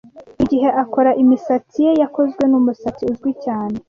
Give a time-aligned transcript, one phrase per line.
[0.29, 3.77] Buri gihe akora imisatsi ye yakozwe numusatsi uzwi cyane.